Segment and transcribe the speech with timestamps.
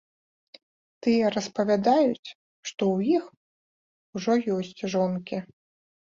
[1.07, 2.31] Тыя распавядаюць,
[2.69, 3.25] што ў іх
[4.17, 5.37] ўжо ёсць жонкі.